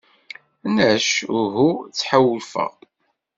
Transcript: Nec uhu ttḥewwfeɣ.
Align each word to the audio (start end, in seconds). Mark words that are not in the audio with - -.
Nec 0.75 1.07
uhu 1.41 1.69
ttḥewwfeɣ. 1.89 2.73